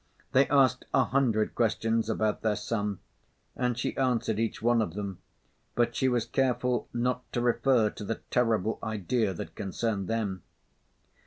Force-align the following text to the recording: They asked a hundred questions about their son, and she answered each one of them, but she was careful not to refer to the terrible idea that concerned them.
They 0.31 0.47
asked 0.47 0.85
a 0.95 1.03
hundred 1.03 1.53
questions 1.53 2.09
about 2.09 2.41
their 2.41 2.55
son, 2.55 2.97
and 3.55 3.77
she 3.77 3.95
answered 3.97 4.39
each 4.39 4.59
one 4.59 4.81
of 4.81 4.95
them, 4.95 5.19
but 5.75 5.95
she 5.95 6.07
was 6.09 6.25
careful 6.25 6.89
not 6.91 7.31
to 7.33 7.39
refer 7.41 7.91
to 7.91 8.03
the 8.03 8.21
terrible 8.31 8.79
idea 8.81 9.31
that 9.35 9.53
concerned 9.53 10.07
them. 10.07 10.41